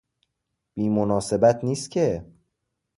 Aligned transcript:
بی 0.73 0.89
مناسبت 0.89 1.63
نیست 1.63 1.91
که 1.91 2.25